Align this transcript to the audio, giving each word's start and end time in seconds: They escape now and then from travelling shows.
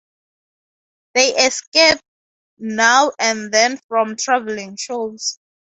They 1.13 1.29
escape 1.35 1.99
now 2.57 3.11
and 3.19 3.53
then 3.53 3.77
from 3.87 4.15
travelling 4.15 4.75
shows. 4.75 5.37